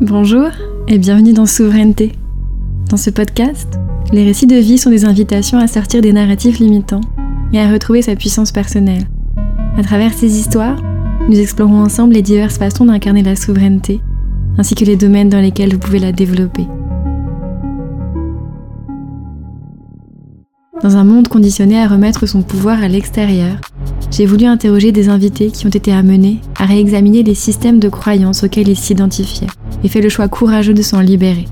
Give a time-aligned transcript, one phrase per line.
[0.00, 0.50] Bonjour
[0.86, 2.12] et bienvenue dans Souveraineté.
[2.88, 3.80] Dans ce podcast,
[4.12, 7.00] les récits de vie sont des invitations à sortir des narratifs limitants
[7.52, 9.08] et à retrouver sa puissance personnelle.
[9.76, 10.80] À travers ces histoires,
[11.28, 14.00] nous explorons ensemble les diverses façons d'incarner la souveraineté,
[14.56, 16.68] ainsi que les domaines dans lesquels vous pouvez la développer.
[20.80, 23.56] Dans un monde conditionné à remettre son pouvoir à l'extérieur,
[24.10, 28.42] j'ai voulu interroger des invités qui ont été amenés à réexaminer les systèmes de croyances
[28.42, 29.46] auxquels ils s'identifiaient
[29.84, 31.46] et fait le choix courageux de s'en libérer.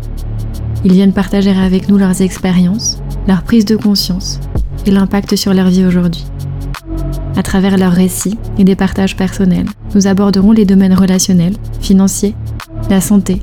[0.85, 4.41] Ils viennent partager avec nous leurs expériences, leur prise de conscience
[4.87, 6.25] et l'impact sur leur vie aujourd'hui.
[7.37, 12.35] À travers leurs récits et des partages personnels, nous aborderons les domaines relationnels, financiers,
[12.89, 13.43] la santé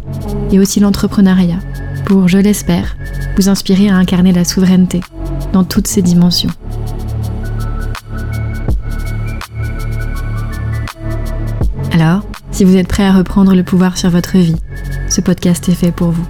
[0.52, 1.60] et aussi l'entrepreneuriat
[2.06, 2.96] pour, je l'espère,
[3.38, 5.02] vous inspirer à incarner la souveraineté
[5.54, 6.50] dans toutes ses dimensions.
[11.94, 14.56] Alors, si vous êtes prêt à reprendre le pouvoir sur votre vie,
[15.10, 16.28] ce podcast est fait pour vous.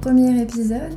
[0.00, 0.92] Premier épisode.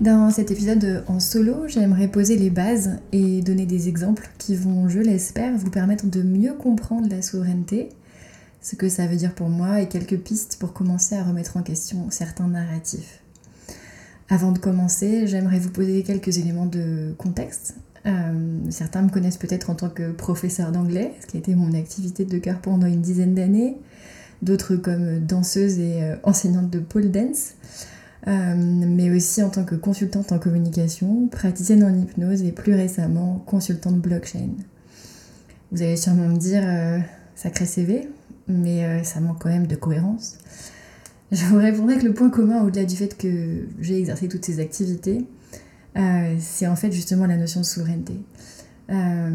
[0.00, 4.88] Dans cet épisode en solo, j'aimerais poser les bases et donner des exemples qui vont,
[4.88, 7.88] je l'espère, vous permettre de mieux comprendre la souveraineté,
[8.62, 11.64] ce que ça veut dire pour moi et quelques pistes pour commencer à remettre en
[11.64, 13.25] question certains narratifs.
[14.28, 19.70] Avant de commencer, j'aimerais vous poser quelques éléments de contexte euh, certains me connaissent peut-être
[19.70, 23.00] en tant que professeur d'anglais, ce qui a été mon activité de cœur pendant une
[23.00, 23.76] dizaine d'années.
[24.42, 27.54] D'autres comme danseuse et euh, enseignante de pole dance.
[28.28, 33.42] Euh, mais aussi en tant que consultante en communication, praticienne en hypnose et plus récemment
[33.46, 34.50] consultante blockchain.
[35.72, 36.62] Vous allez sûrement me dire
[37.34, 38.08] sacré CV,
[38.48, 40.38] mais ça manque quand même de cohérence.
[41.32, 44.60] Je vous répondrai que le point commun, au-delà du fait que j'ai exercé toutes ces
[44.60, 45.26] activités,
[45.96, 48.14] euh, c'est en fait justement la notion de souveraineté.
[48.90, 49.30] Euh,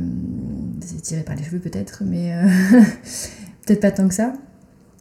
[0.79, 2.47] c'est tiré par les cheveux peut-être, mais euh,
[3.65, 4.33] peut-être pas tant que ça.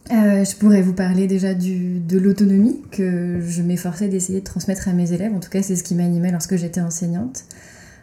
[0.09, 5.13] je pourrais vous parler déjà de l'autonomie que je m'efforçais d'essayer de transmettre à mes
[5.13, 5.33] élèves.
[5.33, 7.45] En tout cas, c'est ce qui m'animait lorsque j'étais enseignante.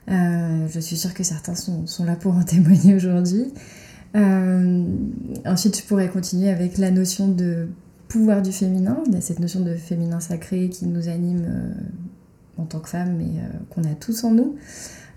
[0.09, 3.53] je suis sûre que certains sont, sont là pour en témoigner aujourd'hui.
[4.15, 7.69] ensuite, je pourrais continuer avec la notion de
[8.09, 11.75] pouvoir du féminin, cette notion de féminin sacré qui nous anime
[12.59, 14.57] en tant que femme, mais euh, qu'on a tous en nous.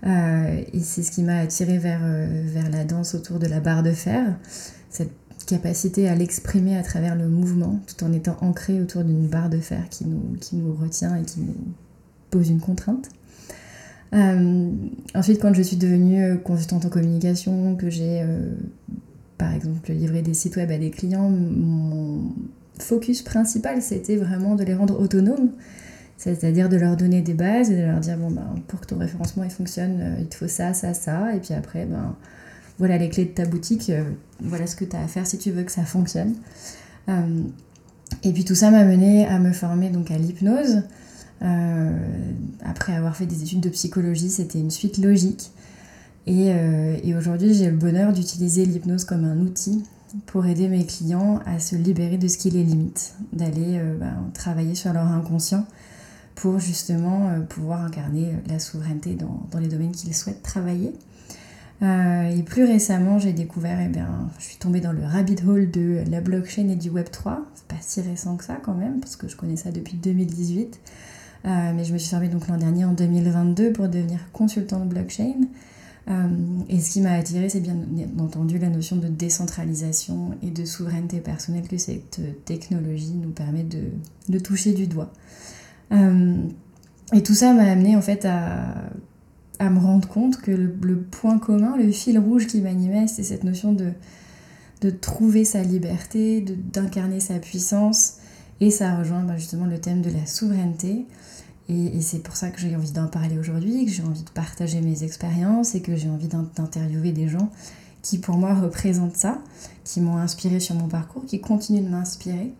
[0.06, 3.60] Euh, et c'est ce qui m'a attirée vers, euh, vers la danse autour de la
[3.60, 4.36] barre de fer,
[4.88, 5.12] cette
[5.46, 9.58] capacité à l'exprimer à travers le mouvement, tout en étant ancré autour d'une barre de
[9.58, 11.56] fer qui nous, qui nous retient et qui nous
[12.30, 13.08] pose une contrainte.
[14.12, 18.24] ensuite, quand je suis devenue consultante en communication, que j'ai
[19.36, 22.32] par exemple livré des sites web à des clients, mon
[22.82, 25.50] focus principal c'était vraiment de les rendre autonomes
[26.22, 28.98] c'est-à-dire de leur donner des bases et de leur dire bon ben pour que ton
[28.98, 32.14] référencement il fonctionne, euh, il te faut ça, ça, ça, et puis après ben
[32.78, 34.04] voilà les clés de ta boutique, euh,
[34.40, 36.34] voilà ce que tu as à faire si tu veux que ça fonctionne.
[37.08, 37.42] Euh,
[38.22, 40.82] et puis tout ça m'a mené à me former donc à l'hypnose.
[41.40, 45.50] après avoir fait des études de psychologie, c'était une suite logique.
[46.28, 46.52] Et,
[47.02, 49.82] et aujourd'hui, j'ai le bonheur d'utiliser l'hypnose comme un outil
[50.26, 54.74] pour aider mes clients à se libérer de ce qui les limite, d'aller ben, travailler
[54.74, 55.66] sur leur inconscient
[56.34, 60.92] pour justement euh, pouvoir incarner euh, la souveraineté dans, les domaines qu'ils souhaitent travailler.
[61.82, 65.70] Euh, et plus récemment, j'ai découvert, eh bien, je suis tombée dans le rabbit hole
[65.70, 67.44] de la blockchain et du Web 3.
[67.54, 70.78] C'est pas si récent que ça quand même, parce que je connais ça depuis 2018.
[71.44, 75.34] mais je me suis formée donc l'an dernier en 2022 pour devenir consultante blockchain.
[76.68, 77.76] Et ce qui m'a attirée, c'est bien
[78.18, 84.38] entendu la notion de décentralisation et de souveraineté personnelle que cette technologie nous permet de,
[84.38, 85.12] toucher du doigt.
[85.92, 86.42] Euh,
[87.12, 88.74] et tout ça m'a amené en fait à,
[89.60, 93.72] me rendre compte que le, point commun, le fil rouge qui m'animait, c'est cette notion
[93.72, 93.92] de,
[95.00, 98.14] trouver sa liberté, d'incarner sa puissance.
[98.60, 101.06] Et ça rejoint bah, justement le thème de la souveraineté.
[101.68, 104.30] Et, et c'est pour ça que j'ai envie d'en parler aujourd'hui, que j'ai envie de
[104.30, 107.50] partager mes expériences et que j'ai envie d'interviewer des gens
[108.02, 109.40] qui pour moi représentent ça,
[109.84, 112.52] qui m'ont inspiré sur mon parcours, qui continuent de m'inspirer.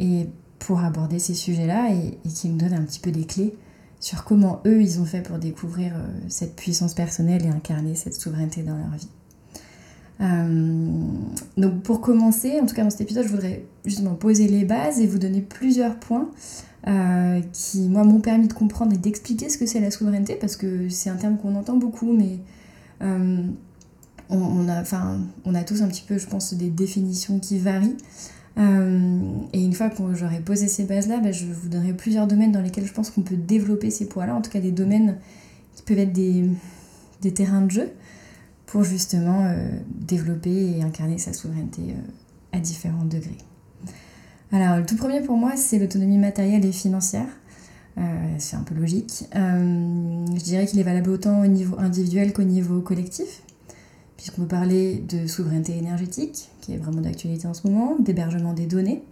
[0.00, 0.26] Et
[0.58, 3.54] pour aborder ces sujets-là et, qui me donnent un petit peu des clés
[4.00, 8.14] sur comment eux, ils ont fait pour découvrir euh, cette puissance personnelle et incarner cette
[8.14, 9.08] souveraineté dans leur vie.
[10.22, 10.86] Euh,
[11.56, 15.00] donc pour commencer, en tout cas dans cet épisode, je voudrais justement poser les bases
[15.00, 16.30] et vous donner plusieurs points
[16.86, 20.56] euh, qui, moi, m'ont permis de comprendre et d'expliquer ce que c'est la souveraineté, parce
[20.56, 22.38] que c'est un terme qu'on entend beaucoup, mais
[24.30, 24.82] on, a,
[25.44, 27.96] on a tous un petit peu, je pense, des définitions qui varient.
[28.58, 29.20] Euh,
[29.52, 32.60] et une fois que j'aurai posé ces bases-là, bah, je vous donnerai plusieurs domaines dans
[32.60, 35.16] lesquels je pense qu'on peut développer ces poids-là, en tout cas des domaines
[35.74, 36.44] qui peuvent être des
[37.22, 37.88] des terrains de jeu
[38.72, 39.54] pour justement
[39.86, 41.94] développer et incarner sa souveraineté
[42.52, 43.36] à différents degrés.
[44.50, 47.28] Alors, le tout premier pour moi, c'est l'autonomie matérielle et financière.
[48.38, 49.26] c'est un peu logique.
[49.34, 53.42] je dirais qu'il est valable autant au niveau individuel qu'au niveau collectif
[54.22, 58.66] puisqu'on peut parler de souveraineté énergétique, qui est vraiment d'actualité en ce moment, d'hébergement des
[58.66, 59.02] données,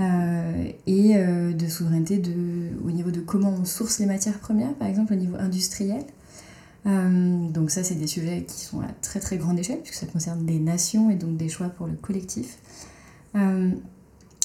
[0.00, 2.22] euh, et euh, de souveraineté
[2.82, 6.02] au niveau de comment on source les matières premières, par exemple au niveau industriel.
[6.86, 10.06] Euh, donc ça, c'est des sujets qui sont à très très grande échelle, puisque ça
[10.06, 12.58] concerne des nations et donc des choix pour le collectif.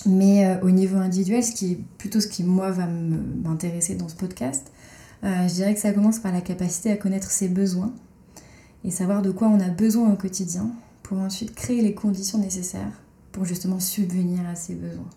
[0.06, 4.16] mais au niveau individuel, ce qui est plutôt ce qui, moi, va m'intéresser dans ce
[4.16, 4.72] podcast,
[5.24, 7.92] je dirais que ça commence par la capacité à connaître ses besoins,
[8.84, 10.70] et savoir de quoi on a besoin au quotidien
[11.04, 13.02] pour ensuite créer les conditions nécessaires
[13.32, 15.10] pour justement subvenir à ces besoins.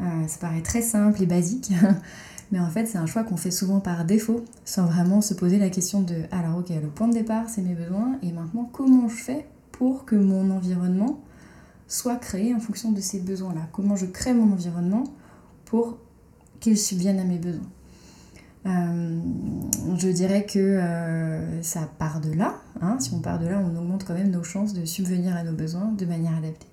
[0.00, 1.70] Euh, ça paraît très simple et basique,
[2.52, 5.58] mais en fait c'est un choix qu'on fait souvent par défaut, sans vraiment se poser
[5.58, 9.08] la question de alors ok, le point de départ c'est mes besoins, et maintenant comment
[9.08, 11.20] je fais pour que mon environnement
[11.88, 13.68] soit créé en fonction de ces besoins-là?
[13.72, 15.04] Comment je crée mon environnement
[15.64, 15.98] pour
[16.60, 17.68] qu'il subvienne à mes besoins?
[18.66, 19.20] Euh,
[19.98, 22.54] je dirais que euh, ça part de là.
[22.80, 22.96] Hein.
[22.98, 25.52] Si on part de là, on augmente quand même nos chances de subvenir à nos
[25.52, 26.66] besoins de manière adaptée.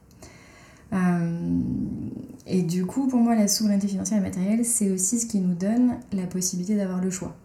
[0.94, 1.60] Euh,
[2.48, 5.56] et du coup, pour moi, la souveraineté financière et matérielle, c'est aussi ce qui nous
[5.56, 7.36] donne la possibilité d'avoir le choix.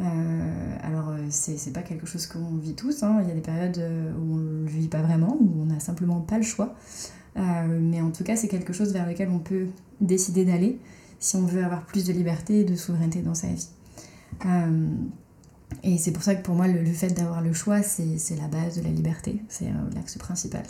[0.00, 3.02] alors, c'est pas quelque chose qu'on vit tous.
[3.02, 3.20] Hein.
[3.22, 3.80] Il y a des périodes
[4.18, 6.74] où on ne le vit pas vraiment, où on n'a simplement pas le choix.
[7.36, 9.66] mais en tout cas, c'est quelque chose vers lequel on peut
[10.00, 10.78] décider d'aller
[11.24, 13.68] si on veut avoir plus de liberté et de souveraineté dans sa vie.
[14.44, 14.88] Euh,
[15.82, 18.76] et c'est pour ça que pour moi, le, fait d'avoir le choix, c'est la base
[18.76, 20.64] de la liberté, c'est euh, l'axe principal.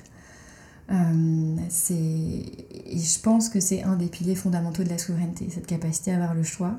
[0.90, 1.56] Euh,
[1.96, 6.16] et je pense que c'est un des piliers fondamentaux de la souveraineté, cette capacité à
[6.16, 6.76] avoir le choix,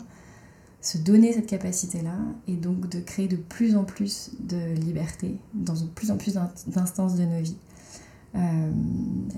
[0.82, 2.16] se donner cette capacité-là,
[2.48, 6.38] et donc de créer de plus en plus de liberté dans de plus en plus
[6.68, 7.58] d'instances de nos vies.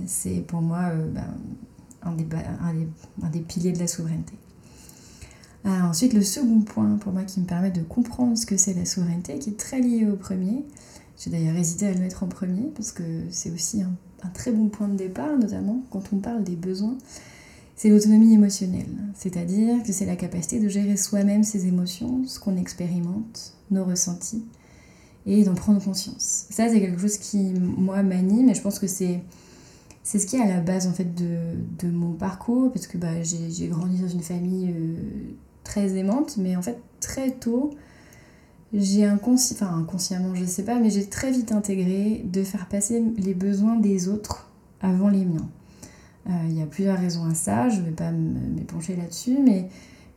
[0.05, 1.33] c'est pour moi ben,
[2.01, 2.25] un des,
[3.21, 4.33] un des, piliers de la souveraineté.
[5.65, 8.73] Euh, ensuite, le second point pour moi qui me permet de comprendre ce que c'est
[8.73, 10.65] la souveraineté, qui est très lié au premier,
[11.17, 13.91] j'ai d'ailleurs hésité à le mettre en premier parce que c'est aussi un,
[14.33, 16.97] très bon point de départ, notamment quand on parle des besoins,
[17.75, 18.89] c'est l'autonomie émotionnelle.
[19.15, 24.45] C'est-à-dire que c'est la capacité de gérer soi-même ses émotions, ce qu'on expérimente, nos ressentis,
[25.25, 26.47] et d'en prendre conscience.
[26.49, 29.21] Ça, c'est quelque chose qui, moi, m'anime, et je pense que c'est
[30.07, 33.21] c'est ce qui est à la base en fait de, mon parcours parce que bah,
[33.23, 34.95] j'ai grandi dans une famille euh,
[35.65, 37.71] très aimante mais en fait très tôt
[38.73, 43.33] j'ai enfin inconsciemment je sais pas mais j'ai très vite intégré de faire passer les
[43.33, 44.49] besoins des autres
[44.81, 45.47] avant les miens.
[46.27, 49.69] Euh, il y a plusieurs raisons à ça je vais pas m'épancher là-dessus mais,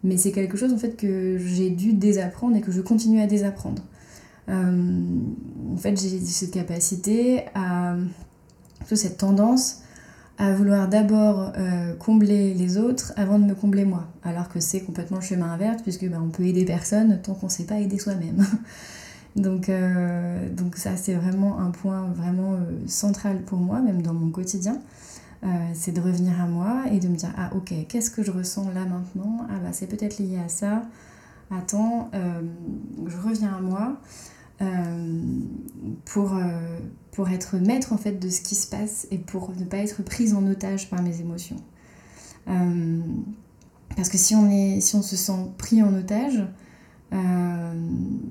[0.03, 3.27] mais c'est quelque chose en fait que j'ai dû désapprendre et que je continue à
[3.27, 3.83] désapprendre.
[4.49, 5.03] Euh,
[5.73, 7.97] en fait j'ai cette capacité à
[8.97, 9.83] cette tendance
[10.41, 14.09] à vouloir d'abord euh, combler les autres avant de me combler moi.
[14.25, 17.47] Alors que c'est complètement le chemin inverse, puisque bah, on peut aider personne tant qu'on
[17.47, 18.43] ne sait pas aider soi-même.
[19.37, 24.15] donc, euh, donc ça, c'est vraiment un point vraiment euh, central pour moi, même dans
[24.15, 24.79] mon quotidien.
[25.75, 28.71] c'est de revenir à moi et de me dire, ah ok, qu'est-ce que je ressens
[28.75, 29.47] là maintenant?
[29.51, 30.85] Ah bah c'est peut-être lié à ça.
[31.51, 32.11] Attends,
[33.07, 34.01] je reviens à moi.
[36.05, 36.35] Pour,
[37.13, 40.03] pour être maître en fait de ce qui se passe et pour ne pas être
[40.03, 41.57] prise en otage par mes émotions.
[42.49, 43.01] Euh,
[43.97, 46.43] parce que si on, est, si on se sent pris en otage,
[47.13, 47.89] euh,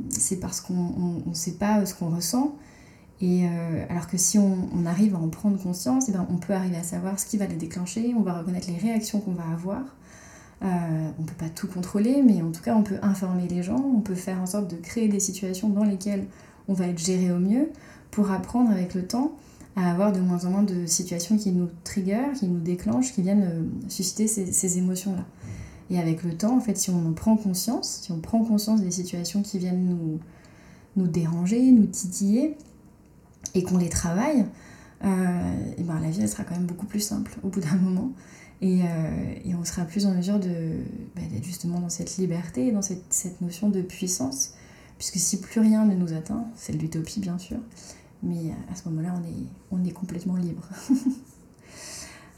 [0.10, 2.56] c'est parce qu'on ne sait pas ce qu'on ressent.
[3.22, 6.26] Et euh, alors que si on, on, arrive à en prendre conscience, et eh ben
[6.30, 9.20] on peut arriver à savoir ce qui va les déclencher, on va reconnaître les réactions
[9.20, 9.82] qu'on va avoir.
[10.62, 13.84] On ne peut pas tout contrôler, mais en tout cas on peut informer les gens,
[13.96, 16.26] on peut faire en sorte de créer des situations dans lesquelles
[16.68, 17.70] on va être géré au mieux,
[18.12, 19.34] pour apprendre avec le temps
[19.76, 23.22] à avoir de moins en moins de situations qui nous trigger, qui nous déclenchent, qui
[23.22, 25.26] viennent euh, susciter ces, émotions-là.
[25.90, 28.82] Et avec le temps, en fait, si on en prend conscience, si on prend conscience
[28.82, 30.20] des situations qui viennent nous,
[30.96, 32.58] nous déranger, nous titiller,
[33.56, 34.46] et qu'on les travaille,
[35.04, 38.12] euh, et ben la vie sera quand même beaucoup plus simple au bout d'un moment.
[38.62, 42.82] Et, euh, et, on sera plus en mesure bah, d'être justement dans cette liberté, dans
[42.82, 44.54] cette, cette notion de puissance.
[44.98, 47.58] Puisque si plus rien ne nous atteint, c'est l'utopie bien sûr,
[48.22, 50.68] mais à ce moment-là, on est, on est complètement libre.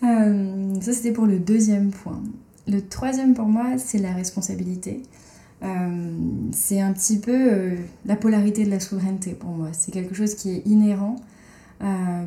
[0.04, 2.22] Euh, ça, c'était pour le deuxième point.
[2.68, 5.04] Le troisième pour moi, c'est la responsabilité.
[5.64, 6.18] Euh,
[6.52, 7.76] c'est un petit peu euh,
[8.06, 9.70] la polarité de la souveraineté pour moi.
[9.74, 11.18] C'est quelque chose qui est inhérent,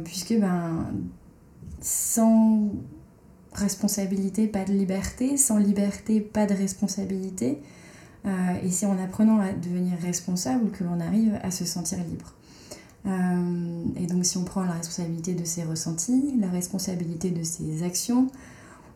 [0.05, 0.87] puisque ben,
[1.81, 2.71] sans
[3.55, 7.59] responsabilité, pas de liberté, sans liberté, pas de responsabilité.
[8.27, 12.33] et c'est en apprenant à devenir responsable que l'on arrive à se sentir libre.
[13.97, 18.29] et donc si on prend la responsabilité de ses ressentis, la responsabilité de ses actions,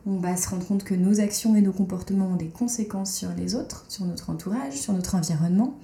[0.05, 3.29] on va se rendre compte que nos actions et nos comportements ont des conséquences sur
[3.37, 5.75] les autres, sur notre entourage, sur notre environnement.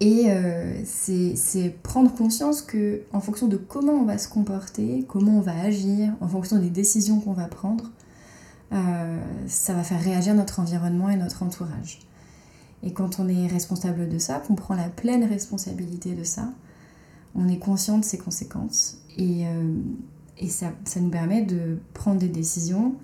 [0.00, 5.38] Et euh, c'est prendre conscience que en fonction de comment on va se comporter, comment
[5.38, 7.90] on va agir, en fonction des décisions qu'on va prendre,
[8.72, 12.00] euh, ça va faire réagir notre environnement et notre entourage.
[12.84, 16.52] Et quand on est responsable de ça, qu'on prend la pleine responsabilité de ça,
[17.34, 18.98] on est conscient de ses conséquences.
[19.16, 19.74] Et, euh,
[20.38, 22.94] et ça, ça, nous permet de prendre des décisions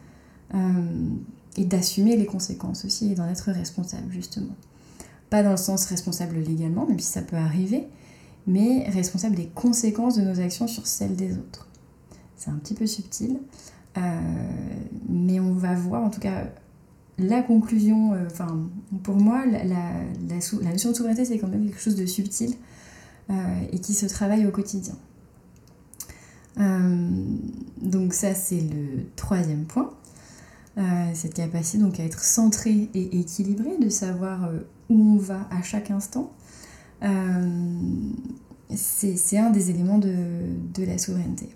[1.56, 4.54] et d'assumer les conséquences aussi et d'en être responsable justement.
[5.31, 7.88] Pas dans le sens responsable légalement, même si ça peut arriver,
[8.47, 11.69] mais responsable des conséquences de nos actions sur celles des autres.
[12.37, 13.38] C'est un petit peu subtil,
[13.97, 14.00] euh,
[15.09, 16.49] mais on va voir en tout cas
[17.19, 18.12] la conclusion.
[18.12, 18.69] Euh, enfin,
[19.02, 22.54] pour moi, la, notion de souveraineté, c'est quand même quelque chose de subtil
[23.31, 23.35] euh,
[23.73, 24.95] et qui se travaille au quotidien.
[26.57, 29.90] donc ça, c'est le troisième point.
[31.14, 34.50] cette capacité donc à être centré et équilibré, de savoir
[34.91, 36.31] où on va à chaque instant,
[37.03, 37.49] euh,
[38.75, 41.49] c'est un des éléments de, la souveraineté.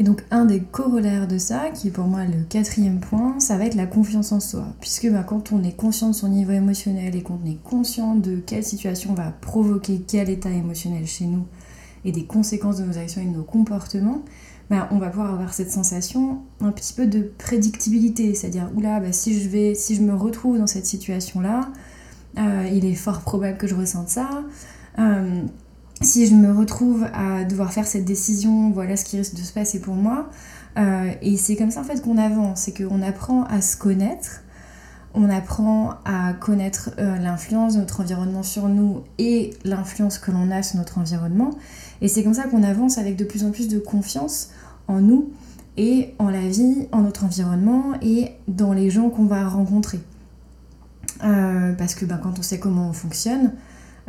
[0.00, 3.56] Et donc un des corollaires de ça, qui est pour moi le quatrième point, ça
[3.56, 4.66] va être la confiance en soi.
[4.80, 8.36] Puisque bah, quand on est conscient de son niveau émotionnel et qu'on est conscient de
[8.36, 11.44] quelle situation va provoquer quel état émotionnel chez nous
[12.04, 14.22] et des conséquences de nos actions et de nos comportements,
[14.68, 18.34] bah, on va pouvoir avoir cette sensation un petit peu de prédictibilité.
[18.34, 21.68] C'est-à-dire, oula, bah, si, je vais, si je me retrouve dans cette situation-là,
[22.38, 24.28] euh, il est fort probable que je ressente ça.
[24.98, 25.42] Euh,
[26.00, 29.52] si je me retrouve à devoir faire cette décision, voilà ce qui risque de se
[29.52, 30.28] passer pour moi.
[30.76, 34.42] Euh, et c'est comme ça qu'on avance, c'est qu'on apprend à se connaître,
[35.14, 40.64] on apprend à connaître l'influence de notre environnement sur nous et l'influence que l'on a
[40.64, 41.50] sur notre environnement.
[42.00, 44.50] Et c'est comme ça qu'on avance avec de plus en plus de confiance
[44.88, 45.30] en nous
[45.76, 50.00] et en la vie, en notre environnement et dans les gens qu'on va rencontrer.
[51.22, 53.52] Euh, parce que ben, quand on sait comment on fonctionne,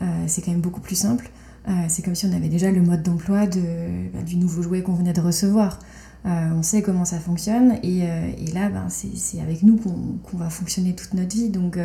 [0.02, 1.30] euh, c'est quand même beaucoup plus simple.
[1.68, 4.94] Euh, c'est comme si on avait déjà le mode d'emploi ben, du nouveau jouet qu'on
[4.94, 5.80] venait de recevoir.
[6.26, 8.08] on sait comment ça fonctionne et,
[8.54, 11.50] là, ben, c'est avec nous qu'on va fonctionner toute notre vie.
[11.50, 11.78] Donc,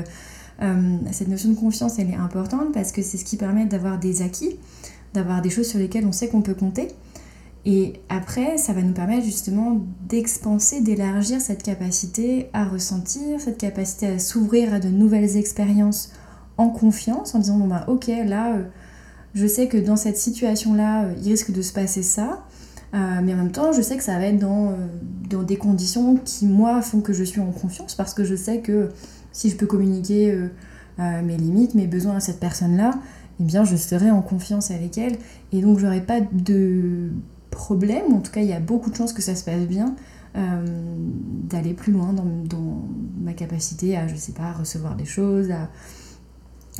[1.12, 4.22] cette notion de confiance, elle est importante parce que c'est ce qui permet d'avoir des
[4.22, 4.56] acquis,
[5.14, 6.88] d'avoir des choses sur lesquelles on sait qu'on peut compter.
[7.66, 14.06] Et après, ça va nous permettre justement d'expanser, d'élargir cette capacité à ressentir, cette capacité
[14.06, 16.12] à s'ouvrir à de nouvelles expériences
[16.56, 18.62] en confiance, en disant bon bah ok, là, euh,
[19.34, 22.46] je sais que dans cette situation-là, euh, il risque de se passer ça,
[22.94, 24.74] euh, mais en même temps, je sais que ça va être dans,
[25.28, 28.60] dans, des conditions qui, moi, font que je suis en confiance, parce que je sais
[28.60, 28.88] que
[29.32, 30.36] si je peux communiquer
[30.98, 32.90] mes limites, mes besoins à cette personne-là,
[33.38, 35.16] eh bien, je serai en confiance avec elle,
[35.52, 37.10] et donc j'aurai pas de
[37.50, 39.94] problème, en tout cas il y a beaucoup de chances que ça se passe bien,
[40.36, 42.24] euh, d'aller plus loin dans,
[43.20, 45.68] ma capacité à, je sais pas, recevoir des choses, à,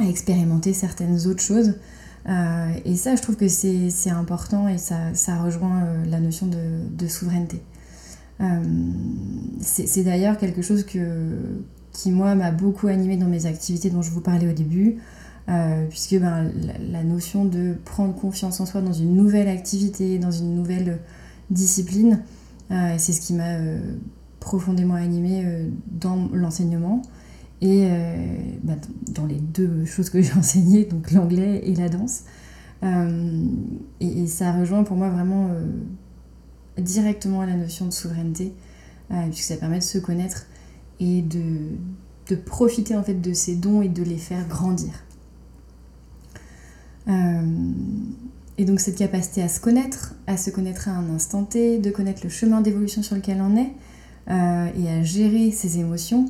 [0.04, 1.74] expérimenter certaines autres choses.
[2.28, 6.46] Euh, et ça, je trouve que c'est important et ça, ça rejoint euh, la notion
[6.46, 7.60] de, souveraineté.
[9.60, 11.34] c'est d'ailleurs quelque chose que,
[11.92, 14.98] qui, moi, m'a beaucoup animé dans mes activités dont je vous parlais au début.
[15.48, 16.52] Euh, puisque ben,
[16.92, 21.00] la, notion de prendre confiance en soi dans une nouvelle activité, dans une nouvelle
[21.50, 22.22] discipline,
[22.70, 23.80] euh, c'est ce qui m'a euh,
[24.38, 25.44] profondément animée
[25.90, 27.02] dans l'enseignement
[27.62, 27.88] et
[28.62, 28.78] ben,
[29.10, 32.22] dans les deux choses que j'ai enseignées, donc l'anglais et la danse.
[34.00, 35.50] Et, ça rejoint pour moi vraiment
[36.78, 38.54] directement la notion de souveraineté,
[39.30, 40.46] puisque ça permet de se connaître
[41.00, 41.42] et de,
[42.28, 44.92] de profiter en fait de ses dons et de les faire grandir.
[47.10, 47.42] Euh,
[48.58, 51.90] et donc cette capacité à se connaître, à se connaître à un instant T, de
[51.90, 53.72] connaître le chemin d'évolution sur lequel on est,
[54.30, 56.26] euh, et à gérer ses émotions,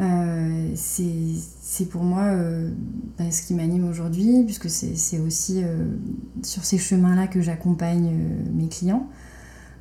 [0.00, 2.34] euh, c'est pour moi
[3.18, 5.62] bah, ce qui m'anime aujourd'hui, puisque c'est aussi
[6.42, 8.10] sur ces chemins-là que j'accompagne
[8.52, 9.06] mes clients.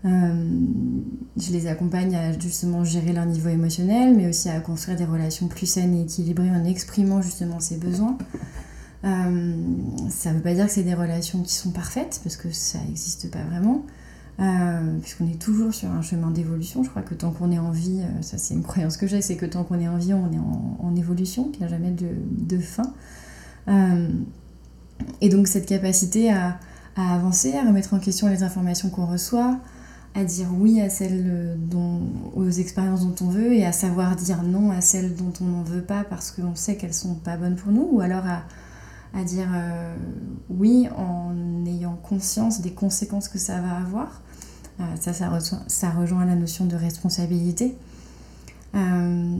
[0.03, 5.47] je les accompagne à justement gérer leur niveau émotionnel, mais aussi à construire des relations
[5.47, 8.17] plus saines et équilibrées en exprimant justement ses besoins.
[9.05, 9.55] Euh,
[10.09, 12.79] ça ne veut pas dire que c'est des relations qui sont parfaites, parce que ça
[12.79, 13.85] n'existe pas vraiment,
[14.39, 16.83] euh, puisqu'on est toujours sur un chemin d'évolution.
[16.83, 19.21] Je crois que tant qu'on est en vie, euh, ça c'est une croyance que j'ai,
[19.21, 21.91] c'est que tant qu'on est en vie, on est en, évolution, qu'il n'y a jamais
[21.91, 22.91] de, fin.
[25.21, 26.59] et donc cette capacité à,
[26.97, 29.59] avancer, à remettre en question les informations qu'on reçoit,
[30.13, 32.01] à dire oui à celles dont,
[32.35, 35.63] aux expériences dont on veut et à savoir dire non à celles dont on n'en
[35.63, 38.41] veut pas parce qu'on sait qu'elles sont pas bonnes pour nous, ou alors à,
[39.13, 39.95] à dire euh,
[40.49, 44.21] oui en ayant conscience des conséquences que ça va avoir.
[44.79, 47.75] Euh, ça, ça, rejoint, la notion de responsabilité.
[48.75, 49.37] Euh,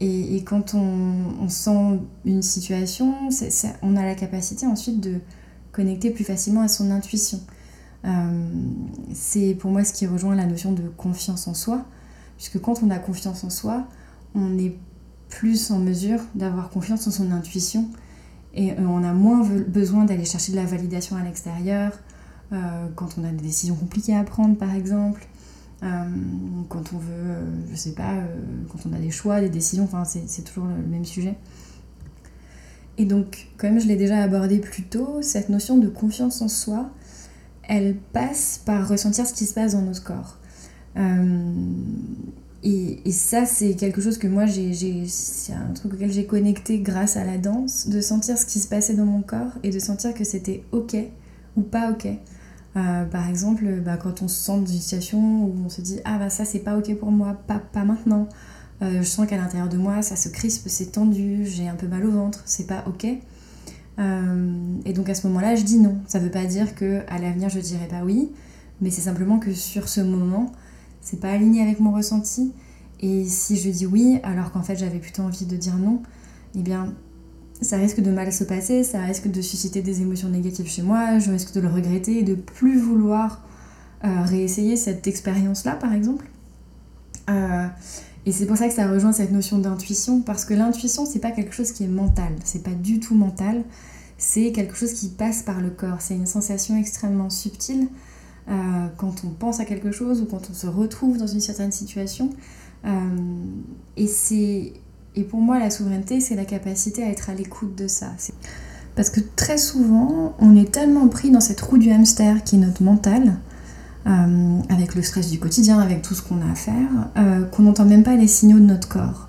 [0.00, 3.14] et, quand on, sent une situation,
[3.82, 5.20] on a la capacité ensuite de
[5.70, 7.40] connecter plus facilement à son intuition.
[9.14, 11.84] c'est pour moi ce qui rejoint la notion de confiance en soi,
[12.36, 13.86] puisque quand on a confiance en soi,
[14.34, 14.76] on est
[15.28, 17.88] plus en mesure d'avoir confiance en son intuition
[18.54, 21.98] et euh, on a moins besoin d'aller chercher de la validation à l'extérieur,
[22.52, 25.26] euh, quand on a des décisions compliquées à prendre par exemple,
[25.82, 26.04] euh,
[26.68, 28.14] quand on veut, je sais pas,
[28.70, 31.34] quand on a des choix, des décisions, enfin c'est toujours le même sujet.
[32.98, 36.90] Et donc, comme je l'ai déjà abordé plus tôt, cette notion de confiance en soi,
[37.62, 40.38] elle passe par ressentir ce qui se passe dans notre corps.
[42.64, 44.72] Et, ça, c'est quelque chose que moi, j'ai,
[45.08, 48.68] c'est un truc auquel j'ai connecté grâce à la danse, de sentir ce qui se
[48.68, 50.96] passait dans mon corps et de sentir que c'était ok
[51.56, 52.06] ou pas ok.
[52.74, 56.00] Euh, par exemple, bah, quand on se sent dans une situation où on se dit
[56.04, 58.28] Ah bah ça c'est pas ok pour moi, pas, pas maintenant.
[58.80, 61.86] Euh, je sens qu'à l'intérieur de moi ça se crispe, c'est tendu, j'ai un peu
[61.86, 63.06] mal au ventre, c'est pas ok.
[63.98, 65.98] Euh, et donc à ce moment-là, je dis non.
[66.06, 68.30] Ça veut pas dire que à l'avenir je dirai pas oui,
[68.80, 70.52] mais c'est simplement que sur ce moment,
[71.02, 72.52] c'est pas aligné avec mon ressenti.
[73.00, 76.00] Et si je dis oui, alors qu'en fait j'avais plutôt envie de dire non,
[76.54, 76.94] eh bien
[77.60, 81.18] ça risque de mal se passer, ça risque de susciter des émotions négatives chez moi,
[81.18, 83.42] je risque de le regretter et de plus vouloir
[84.04, 86.26] euh, réessayer cette expérience-là par exemple.
[87.28, 87.66] Euh,
[88.24, 91.32] et c'est pour ça que ça rejoint cette notion d'intuition, parce que l'intuition c'est pas
[91.32, 93.64] quelque chose qui est mental, c'est pas du tout mental,
[94.18, 97.88] c'est quelque chose qui passe par le corps, c'est une sensation extrêmement subtile
[98.48, 101.70] euh, quand on pense à quelque chose ou quand on se retrouve dans une certaine
[101.70, 102.30] situation.
[102.84, 102.90] Euh,
[103.96, 104.72] et, c'est,
[105.14, 108.08] et pour moi, la souveraineté, c'est la capacité à être à l'écoute de ça.
[108.96, 112.58] Parce que très souvent, on est tellement pris dans cette roue du hamster qui est
[112.58, 113.36] notre mental,
[114.06, 117.84] euh, avec le stress du quotidien, avec tout ce qu'on a à faire, qu'on n'entend
[117.84, 119.28] même pas les signaux de notre corps.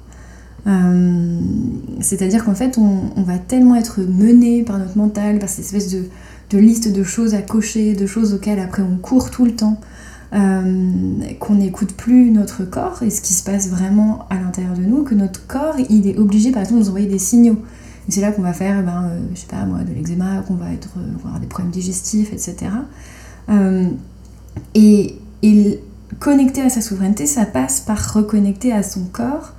[2.02, 5.92] c'est-à-dire qu'en fait, on, on, va tellement être mené par notre mental, par cette espèce
[5.92, 6.06] de,
[6.50, 9.80] de listes de choses à cocher, de choses auxquelles après on court tout le temps,
[10.34, 14.82] euh, qu'on n'écoute plus notre corps et ce qui se passe vraiment à l'intérieur de
[14.82, 17.60] nous, que notre corps il est obligé par exemple de nous envoyer des signaux.
[18.10, 20.74] C'est là qu'on va faire, ben, euh, je sais pas moi, de l'eczéma, qu'on va
[20.74, 22.72] être, euh, avoir des problèmes digestifs, etc.
[24.76, 25.80] et, et
[26.20, 29.54] connecter à sa souveraineté, ça passe par reconnecter à son corps,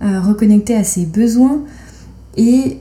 [0.00, 1.60] reconnecter à ses besoins
[2.36, 2.78] et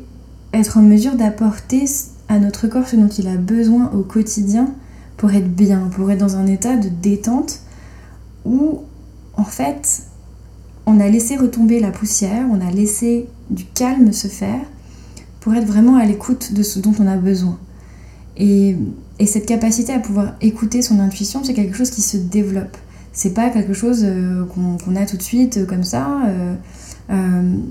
[0.53, 1.85] être en mesure d'apporter
[2.29, 4.73] à notre corps ce dont il a besoin au quotidien
[5.17, 7.59] pour être bien, pour être dans un état de détente
[8.45, 8.83] où
[9.35, 10.03] en fait
[10.85, 14.61] on a laissé retomber la poussière, on a laissé du calme se faire
[15.41, 17.57] pour être vraiment à l'écoute de ce dont on a besoin.
[18.37, 18.77] Et,
[19.19, 22.77] et cette capacité à pouvoir écouter son intuition, c'est quelque chose qui se développe.
[23.11, 26.21] C'est pas quelque chose euh, qu'on a tout de suite euh, comme ça.
[26.29, 26.55] Euh,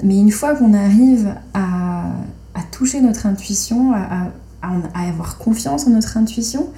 [0.03, 2.13] mais une fois qu'on arrive à,
[2.73, 4.31] toucher notre intuition, à,
[4.63, 6.69] avoir confiance en notre intuition,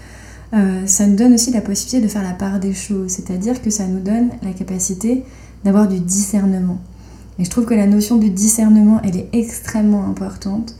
[0.52, 3.70] euh, ça nous donne aussi la possibilité de faire la part des choses, c'est-à-dire que
[3.70, 5.24] ça nous donne la capacité
[5.64, 6.78] d'avoir du discernement.
[7.38, 10.76] Et je trouve que la notion de discernement, elle est extrêmement importante,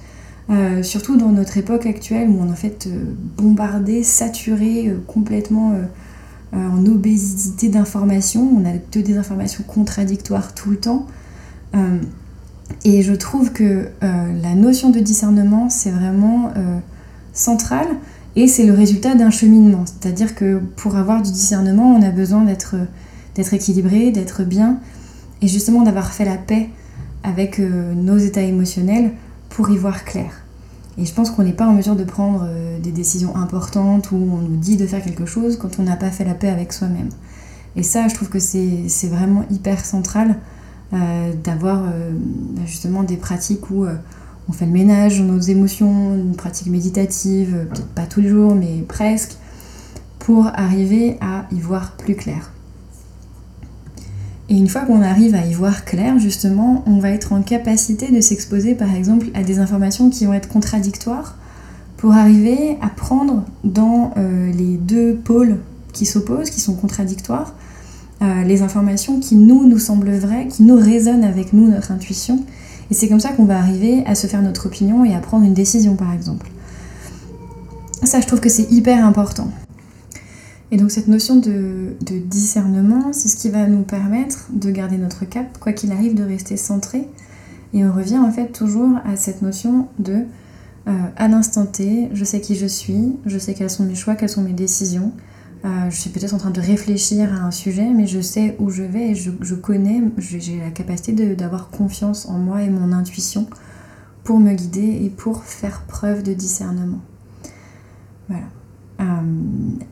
[0.50, 3.04] euh, surtout dans notre époque actuelle où on est en fait euh,
[3.36, 5.74] bombardé, saturé, complètement
[6.52, 11.06] en obésité d'informations, on a que des informations contradictoires tout le temps.
[12.84, 16.50] et je trouve que la notion de discernement, c'est vraiment
[17.40, 17.88] centrale
[18.36, 19.84] et c'est le résultat d'un cheminement.
[19.86, 22.76] C'est-à-dire que pour avoir du discernement, on a besoin d'être
[23.52, 24.78] équilibré, d'être bien
[25.42, 26.68] et justement d'avoir fait la paix
[27.22, 29.12] avec euh, nos états émotionnels
[29.48, 30.30] pour y voir clair.
[30.98, 34.16] Et je pense qu'on n'est pas en mesure de prendre euh, des décisions importantes où
[34.16, 36.72] on nous dit de faire quelque chose quand on n'a pas fait la paix avec
[36.72, 37.08] soi-même.
[37.76, 40.36] Et ça, je trouve que c'est vraiment hyper central
[40.92, 41.84] euh, d'avoir
[42.66, 43.86] justement des pratiques où
[44.50, 48.56] on fait le ménage dans nos émotions, une pratique méditative, peut-être pas tous les jours,
[48.56, 49.36] mais presque,
[50.18, 52.50] pour arriver à y voir plus clair.
[54.48, 58.10] Et une fois qu'on arrive à y voir clair, justement, on va être en capacité
[58.10, 61.36] de s'exposer par exemple à des informations qui vont être contradictoires
[61.96, 65.58] pour arriver à prendre dans euh, les deux pôles
[65.92, 67.54] qui s'opposent, qui sont contradictoires,
[68.22, 72.44] euh, les informations qui nous nous semblent vraies, qui nous résonnent avec nous, notre intuition,
[72.90, 75.44] et c'est comme ça qu'on va arriver à se faire notre opinion et à prendre
[75.44, 76.50] une décision, par exemple.
[78.02, 79.48] Ça, je trouve que c'est hyper important.
[80.72, 85.24] Et donc cette notion de, discernement, c'est ce qui va nous permettre de garder notre
[85.24, 87.08] cap, quoi qu'il arrive, de rester centré.
[87.74, 90.24] Et on revient en fait toujours à cette notion de
[90.88, 94.14] euh, à l'instant T, je sais qui je suis, je sais quels sont mes choix,
[94.14, 95.12] quelles sont mes décisions.
[95.64, 98.70] Euh, je suis peut-être en train de réfléchir à un sujet, mais je sais où
[98.70, 103.46] je vais et je, connais, j'ai la capacité d'avoir confiance en moi et mon intuition
[104.24, 107.00] pour me guider et pour faire preuve de discernement.
[108.28, 108.46] Voilà.
[109.00, 109.04] Euh,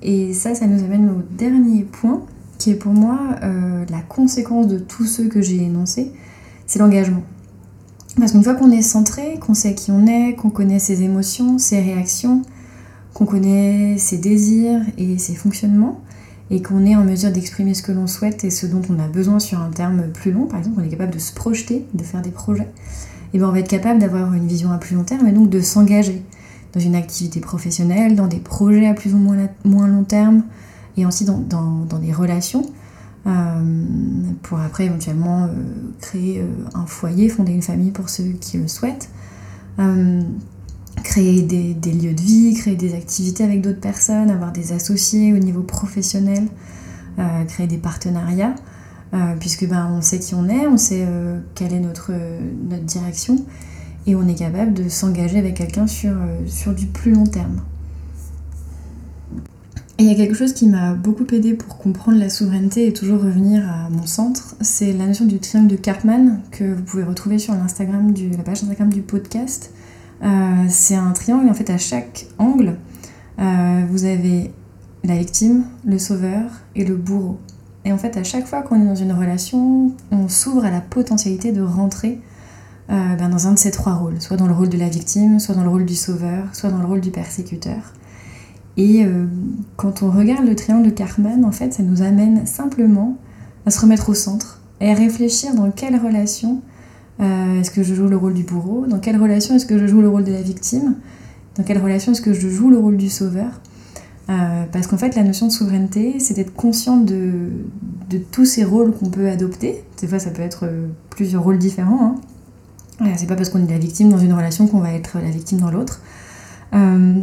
[0.00, 2.22] et ça, ça nous amène au dernier point,
[2.56, 6.12] qui est pour moi euh, la conséquence de tous ceux que j'ai énoncés,
[6.66, 7.22] c'est l'engagement.
[8.18, 11.58] Parce qu'une fois qu'on est centré, qu'on sait qui on est, qu'on connaît ses émotions,
[11.58, 12.42] ses réactions,
[13.18, 16.00] qu'on connaît ses désirs et ses fonctionnements,
[16.50, 19.08] et qu'on est en mesure d'exprimer ce que l'on souhaite et ce dont on a
[19.08, 22.02] besoin sur un terme plus long, par exemple, on est capable de se projeter, de
[22.04, 22.68] faire des projets,
[23.34, 25.50] et bien on va être capable d'avoir une vision à plus long terme et donc
[25.50, 26.22] de s'engager
[26.72, 30.44] dans une activité professionnelle, dans des projets à plus ou moins, moins long terme,
[30.96, 32.66] et aussi dans, dans, des relations,
[33.26, 33.82] euh,
[34.42, 35.48] pour après éventuellement euh,
[36.00, 39.10] créer euh, un foyer, fonder une famille pour ceux qui le souhaitent,
[41.02, 45.38] créer des, lieux de vie, créer des activités avec d'autres personnes, avoir des associés au
[45.38, 46.46] niveau professionnel,
[47.48, 48.54] créer des partenariats.
[49.40, 51.06] puisque ben, on sait qui on est, on sait
[51.54, 52.12] quelle est notre,
[52.68, 53.44] notre direction,
[54.08, 57.60] et on est capable de s'engager avec quelqu'un sur, euh, sur du plus long terme.
[59.98, 62.92] Et il y a quelque chose qui m'a beaucoup aidé pour comprendre la souveraineté et
[62.92, 67.02] toujours revenir à mon centre, c'est la notion du triangle de Karpman que vous pouvez
[67.02, 69.72] retrouver sur l'Instagram du, la page Instagram du podcast.
[70.22, 72.76] Euh, c'est un triangle, en fait, à chaque angle,
[73.38, 74.52] euh, vous avez
[75.04, 77.38] la victime, le sauveur et le bourreau.
[77.84, 80.80] Et en fait, à chaque fois qu'on est dans une relation, on s'ouvre à la
[80.80, 82.20] potentialité de rentrer
[82.90, 85.38] euh, ben, dans un de ces trois rôles, soit dans le rôle de la victime,
[85.38, 87.94] soit dans le rôle du sauveur, soit dans le rôle du persécuteur.
[88.76, 89.04] Et
[89.74, 93.16] quand on regarde le triangle de Karman, en fait, ça nous amène simplement
[93.66, 96.62] à se remettre au centre et à réfléchir dans quelle relation
[97.20, 99.86] euh, est-ce que je joue le rôle du bourreau, dans quelle relation est-ce que je
[99.86, 100.96] joue le rôle de la victime,
[101.56, 103.60] dans quelle relation est-ce que je joue le rôle du sauveur?
[104.72, 107.48] parce qu'en fait, la notion de souveraineté, c'est d'être consciente de,
[108.30, 109.82] tous ces rôles qu'on peut adopter.
[110.02, 110.68] Des fois, ça peut être
[111.08, 112.14] plusieurs rôles différents.
[113.00, 113.14] Hein.
[113.16, 115.60] C'est pas parce qu'on est la victime dans une relation qu'on va être la victime
[115.60, 116.02] dans l'autre.
[116.74, 117.14] Euh,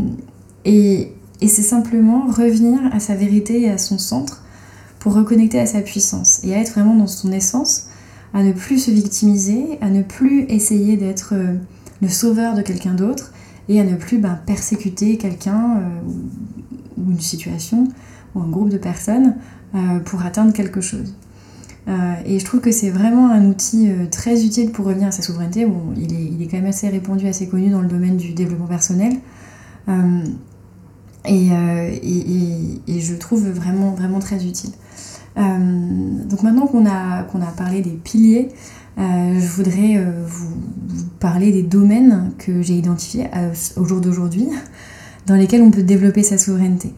[0.63, 4.43] et, c'est simplement revenir à sa vérité et à son centre
[4.97, 7.87] pour reconnecter à sa puissance et à être vraiment dans son essence,
[8.35, 11.55] à ne plus se victimiser, à ne plus essayer d'être euh,
[12.03, 13.33] le sauveur de quelqu'un d'autre
[13.69, 17.87] et à ne plus ben, persécuter quelqu'un euh, ou une situation
[18.35, 19.35] ou un groupe de personnes
[20.05, 21.15] pour atteindre quelque chose.
[21.87, 25.11] Euh, et je trouve que c'est vraiment un outil euh, très utile pour revenir à
[25.11, 25.67] sa souveraineté.
[25.95, 29.13] Il est, quand même assez répandu, assez connu dans le domaine du développement personnel.
[29.89, 30.23] Euh,
[31.27, 34.69] et, et, et, je trouve vraiment, vraiment très utile.
[35.35, 38.49] Donc maintenant qu'on a, qu'on a parlé des piliers,
[38.97, 40.55] je voudrais vous,
[40.87, 43.27] vous, parler des domaines que j'ai identifiés
[43.75, 44.47] au jour d'aujourd'hui
[45.27, 46.93] dans lesquels on peut développer sa souveraineté.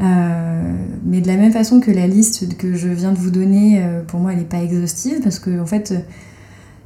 [0.00, 0.62] Euh,
[1.04, 4.02] mais de la même façon que la liste que je viens de vous donner, euh,
[4.02, 5.94] pour moi, elle n'est pas exhaustive parce que, en fait,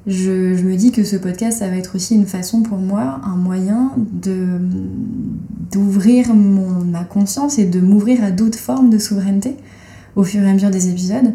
[0.07, 3.21] je, je, me dis que ce podcast, ça va être aussi une façon pour moi,
[3.25, 3.93] un moyen
[5.73, 9.57] d'ouvrir ma conscience et de m'ouvrir à d'autres formes de souveraineté
[10.17, 11.35] au fur et à mesure des épisodes.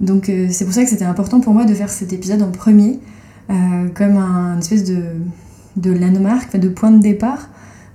[0.00, 2.50] Donc euh, c'est pour ça que c'était important pour moi de faire cet épisode en
[2.50, 3.00] premier,
[3.94, 5.02] comme un espèce de,
[5.76, 7.48] de landmark, de point de départ,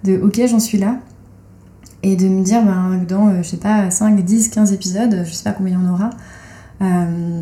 [0.03, 0.97] de ok j'en suis là,
[2.03, 5.31] et de me dire ben, dans, euh, je sais pas, 5, 10, 15 épisodes, je
[5.31, 6.09] sais pas combien il y en aura,
[6.81, 7.41] euh,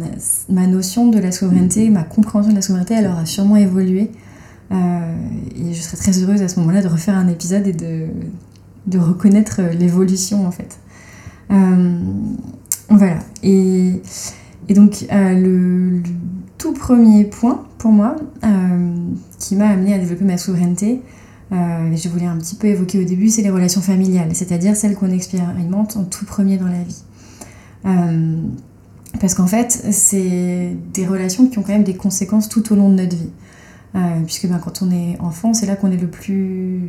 [0.50, 4.12] ma notion de la souveraineté, ma compréhension de la souveraineté, elle aura sûrement évolué.
[4.72, 5.16] Euh,
[5.56, 8.08] et je serais très heureuse à ce moment-là de refaire un épisode et de,
[8.88, 10.80] de reconnaître l'évolution en fait.
[12.92, 13.20] Voilà.
[13.44, 14.02] Et,
[14.70, 16.04] et donc le, le,
[16.58, 18.16] tout premier point pour moi
[19.40, 21.02] qui m'a amené à développer ma souveraineté,
[21.52, 24.96] euh, je voulais un petit peu évoquer au début, c'est les relations familiales, c'est-à-dire celles
[24.96, 27.04] qu'on expérimente en tout premier dans la vie.
[27.86, 28.38] Euh,
[29.20, 32.90] parce qu'en fait, c'est des relations qui ont quand même des conséquences tout au long
[32.90, 33.32] de notre vie.
[33.94, 36.80] Euh, puisque ben, quand on est enfant, c'est là qu'on est le plus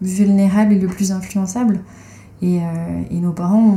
[0.00, 1.80] vulnérable et le plus influençable.
[2.44, 2.60] Et,
[3.10, 3.74] et nos parents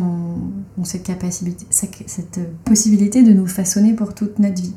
[0.77, 4.73] ont, cette, capacité, cette possibilité de nous façonner pour toute notre vie.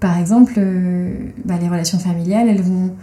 [0.00, 0.54] par exemple,
[1.44, 2.94] bah, les relations familiales, elles vont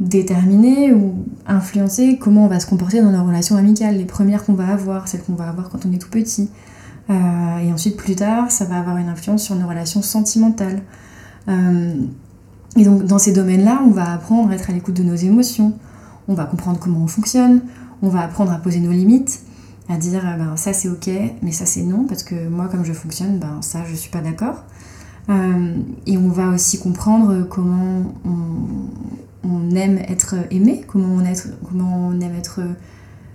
[0.00, 4.54] déterminer ou influencer comment on va se comporter dans nos relations amicales, les premières qu'on
[4.54, 6.48] va avoir, celles qu'on va avoir quand on est tout petit.
[7.10, 10.80] Euh, et ensuite, plus tard, ça va avoir une influence sur nos relations sentimentales.
[11.48, 11.94] Euh,
[12.76, 15.74] et donc, dans ces domaines-là, on va apprendre à être à l'écoute de nos émotions,
[16.30, 17.62] on va comprendre comment on fonctionne,
[18.02, 19.42] on va apprendre à poser nos limites,
[19.88, 21.10] à dire ben, ça c'est ok,
[21.42, 24.20] mais ça c'est non, parce que moi comme je fonctionne, ben, ça je suis pas
[24.20, 24.64] d'accord.
[25.28, 28.14] et on va aussi comprendre comment
[29.42, 32.60] on, aime être aimé, comment on, aime être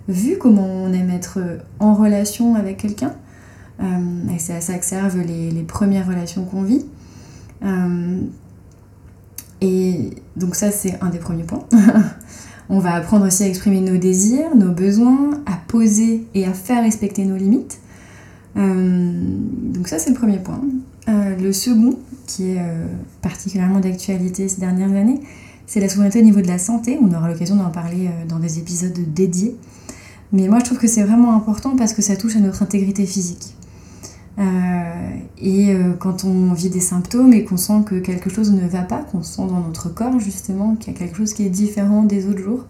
[0.08, 1.38] vu, comment on aime être
[1.80, 3.12] en relation avec quelqu'un.
[3.80, 6.86] et ça, ça observe les, les, premières relations qu'on vit.
[9.60, 11.66] et donc ça c'est un des premiers points.
[12.68, 16.82] On va apprendre aussi à exprimer nos désirs, nos besoins, à poser et à faire
[16.82, 17.80] respecter nos limites.
[18.56, 19.12] Euh,
[19.72, 20.60] donc ça c'est le premier point.
[21.08, 22.86] Euh, le second, qui est euh,
[23.22, 25.20] particulièrement d'actualité ces dernières années,
[25.66, 26.98] c'est la souveraineté au niveau de la santé.
[27.00, 29.56] On aura l'occasion d'en parler dans des épisodes dédiés.
[30.32, 33.06] Mais moi je trouve que c'est vraiment important parce que ça touche à notre intégrité
[33.06, 33.55] physique.
[34.38, 34.42] Euh,
[35.38, 38.82] et euh, quand on vit des symptômes et qu'on sent que quelque chose ne va
[38.82, 42.02] pas, qu'on sent dans notre corps justement qu'il y a quelque chose qui est différent
[42.02, 42.66] des autres jours,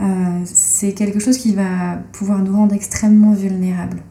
[0.00, 4.02] euh, c'est quelque chose qui va pouvoir nous rendre extrêmement vulnérables.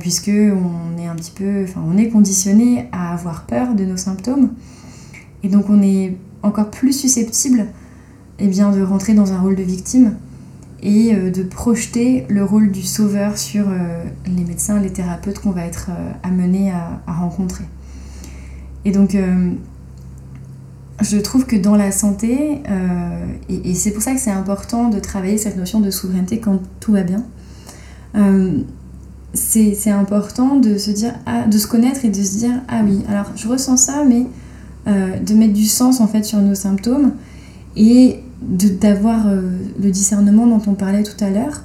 [0.00, 4.52] puisque on est un peu, on est conditionné à avoir peur de nos symptômes,
[5.42, 7.66] et donc on est encore plus susceptible
[8.38, 10.14] eh bien, de rentrer dans un rôle de victime
[10.86, 15.50] et euh, de projeter le rôle du sauveur sur euh, les médecins, les thérapeutes qu'on
[15.50, 17.64] va être euh, amenés à, rencontrer.
[18.84, 19.16] Et donc,
[21.00, 22.62] je trouve que dans la santé,
[23.48, 26.92] et, c'est pour ça que c'est important de travailler cette notion de souveraineté quand tout
[26.92, 27.24] va bien,
[29.34, 33.02] c'est important de se dire, ah, de se connaître et de se dire, ah oui,
[33.08, 34.26] alors je ressens ça, mais
[34.86, 37.14] de mettre du sens en fait sur nos symptômes
[37.74, 39.50] et d'avoir euh,
[39.82, 41.62] le discernement dont on parlait tout à l'heure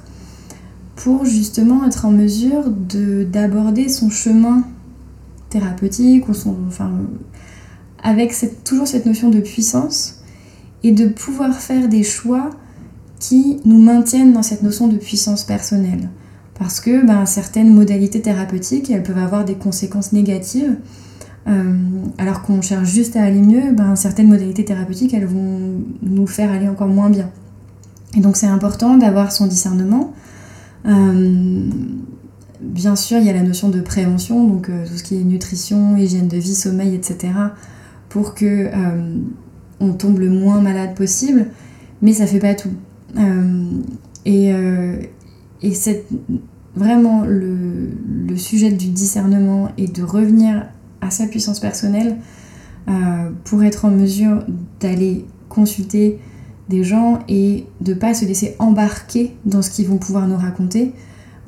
[0.96, 4.64] pour justement être en mesure d'aborder son chemin
[5.50, 6.90] thérapeutique ou son, enfin,
[8.02, 10.22] avec cette, toujours cette notion de puissance
[10.82, 12.50] et de pouvoir faire des choix
[13.18, 16.08] qui nous maintiennent dans cette notion de puissance personnelle.
[16.58, 20.76] Parce que ben, certaines modalités thérapeutiques, elles peuvent avoir des conséquences négatives
[21.48, 21.74] euh,
[22.18, 26.52] alors qu'on cherche juste à aller mieux, ben, certaines modalités thérapeutiques, elles vont nous faire
[26.52, 27.30] aller encore moins bien.
[28.16, 30.12] Et donc c'est important d'avoir son discernement.
[30.86, 31.68] Euh,
[32.60, 35.24] bien sûr, il y a la notion de prévention, donc euh, tout ce qui est
[35.24, 37.32] nutrition, hygiène de vie, sommeil, etc.,
[38.08, 38.70] pour que
[39.80, 41.46] on tombe le moins malade possible,
[42.02, 42.68] mais ça fait pas tout.
[44.26, 44.48] et,
[45.62, 45.72] et
[46.76, 47.88] vraiment le,
[48.28, 50.66] le sujet du discernement et de revenir
[51.02, 52.16] à sa puissance personnelle
[52.88, 54.44] euh, pour être en mesure
[54.80, 56.18] d'aller consulter
[56.68, 60.94] des gens et de pas se laisser embarquer dans ce qu'ils vont pouvoir nous raconter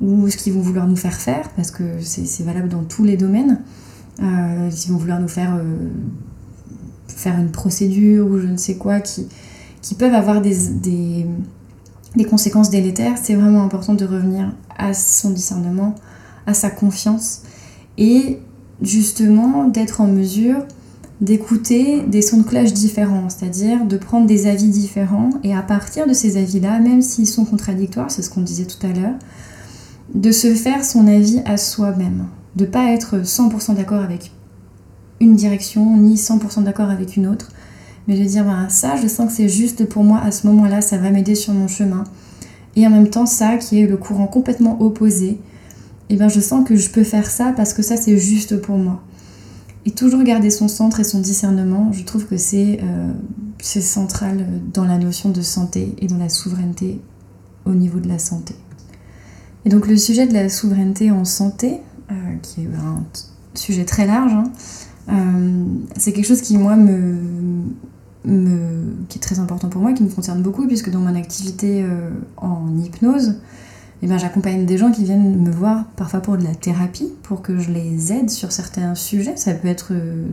[0.01, 3.17] ou ce qu'ils vont vouloir nous faire faire, parce que c'est valable dans tous les
[3.17, 3.61] domaines.
[4.21, 5.89] Euh, ils vont vouloir nous faire euh,
[7.07, 9.27] faire une procédure ou je ne sais quoi qui,
[9.81, 11.25] qui peuvent avoir des, des,
[12.15, 15.95] des conséquences délétères, c'est vraiment important de revenir à son discernement,
[16.45, 17.43] à sa confiance
[17.97, 18.39] et
[18.81, 20.65] justement d'être en mesure
[21.21, 26.07] d'écouter des sons de cloche différents, c'est-à-dire de prendre des avis différents et à partir
[26.07, 29.15] de ces avis-là, même s'ils sont contradictoires, c'est ce qu'on disait tout à l'heure,
[30.13, 34.31] de se faire son avis à soi-même, de pas être 100% d'accord avec
[35.21, 37.51] une direction ni 100% d'accord avec une autre,
[38.07, 40.81] mais de dire ben, ça, je sens que c'est juste pour moi à ce moment-là,
[40.81, 42.03] ça va m'aider sur mon chemin.
[42.75, 45.39] Et en même temps, ça qui est le courant complètement opposé,
[46.09, 48.77] eh bien je sens que je peux faire ça parce que ça c'est juste pour
[48.77, 49.01] moi.
[49.85, 53.11] Et toujours garder son centre et son discernement, je trouve que c'est euh,
[53.61, 57.01] central dans la notion de santé et dans la souveraineté
[57.65, 58.55] au niveau de la santé.
[59.65, 63.03] Et donc le sujet de la souveraineté en santé, euh, qui est un
[63.55, 64.51] sujet très large, hein,
[65.09, 65.65] euh,
[65.97, 67.17] c'est quelque chose qui moi me,
[68.27, 71.85] est très important pour moi, qui me concerne beaucoup, puisque dans mon activité
[72.37, 73.35] en hypnose,
[74.05, 77.41] eh ben, j'accompagne des gens qui viennent me voir parfois pour de la thérapie, pour
[77.41, 79.35] que je les aide sur certains sujets.
[79.35, 80.27] Ça peut être euh,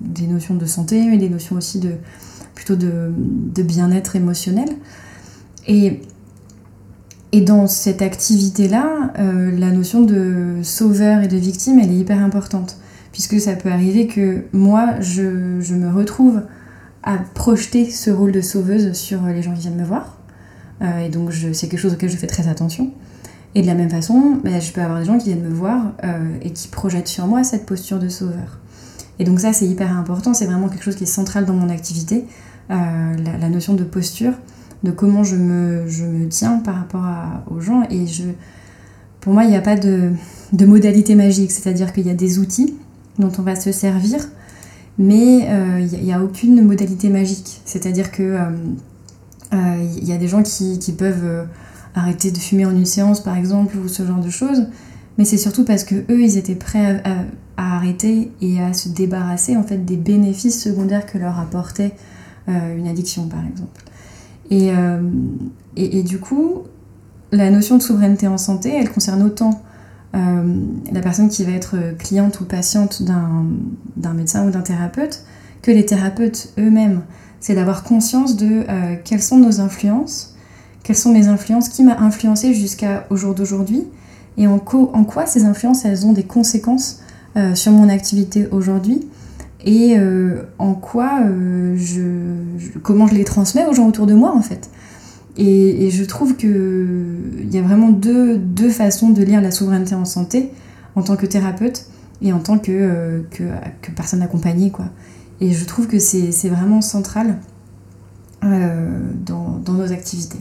[0.00, 1.94] des notions de santé, mais des notions aussi de
[2.54, 3.12] plutôt de,
[3.60, 4.68] bien-être émotionnel.
[5.66, 6.00] Et,
[7.32, 12.22] et dans cette activité-là, euh, la notion de sauveur et de victime, elle est hyper
[12.22, 12.78] importante.
[13.10, 16.42] Puisque ça peut arriver que moi, je, me retrouve
[17.02, 20.18] à projeter ce rôle de sauveuse sur les gens qui viennent me voir
[20.82, 22.92] et donc c'est quelque chose auquel je fais très attention.
[23.54, 25.92] Et de la même façon, bah, je peux avoir des gens qui viennent me voir
[26.04, 28.58] euh, et qui projettent sur moi cette posture de sauveur.
[29.18, 31.68] Et donc ça, c'est hyper important, c'est vraiment quelque chose qui est central dans mon
[31.68, 32.24] activité,
[32.70, 32.74] euh,
[33.40, 34.32] la, notion de posture,
[34.84, 37.04] de comment je me, je me tiens par rapport
[37.50, 37.82] aux gens.
[37.90, 38.24] Et je,
[39.20, 40.12] pour moi, il n'y a pas de,
[40.52, 42.74] de modalité magique, c'est-à-dire qu'il y a des outils
[43.18, 44.26] dont on va se servir,
[44.98, 45.40] mais
[45.78, 47.60] il n'y a, a, aucune modalité magique.
[47.66, 48.38] C'est-à-dire que
[49.52, 51.44] il euh, y a des gens qui, peuvent euh,
[51.94, 54.66] arrêter de fumer en une séance par exemple ou ce genre de choses,
[55.18, 59.56] mais c'est surtout parce que eux ils étaient prêts à, arrêter et à se débarrasser
[59.56, 61.92] en fait des bénéfices secondaires que leur apportait
[62.48, 63.82] euh, une addiction par exemple.
[64.50, 66.64] Et, du coup,
[67.30, 69.62] la notion de souveraineté en santé, elle concerne autant
[70.12, 75.24] la personne qui va être cliente ou patiente d'un médecin ou d'un thérapeute
[75.62, 77.00] que les thérapeutes eux-mêmes.
[77.42, 78.64] C'est d'avoir conscience de
[79.04, 80.34] quelles sont nos influences,
[80.84, 83.84] quelles sont mes influences, qui m'a influencé jusqu'à au jour d'aujourd'hui,
[84.38, 87.00] et en, quoi ces influences elles ont des conséquences
[87.54, 89.08] sur mon activité aujourd'hui
[89.64, 92.02] et euh, en quoi euh, je,
[92.82, 94.70] comment je les transmets aux gens autour de moi en fait.
[95.38, 100.04] Et, je trouve qu'il y a vraiment deux, deux, façons de lire la souveraineté en
[100.04, 100.50] santé
[100.94, 101.86] en tant que thérapeute
[102.20, 103.44] et en tant que, euh, que,
[103.80, 104.70] que, personne accompagnée.
[104.70, 104.86] Quoi.
[105.42, 107.38] Et je trouve que c'est vraiment central
[108.42, 110.38] dans, dans, nos activités.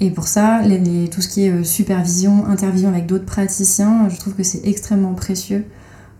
[0.00, 0.62] Et pour ça,
[1.10, 5.64] tout ce qui est supervision, intervision avec d'autres praticiens, je trouve que c'est extrêmement précieux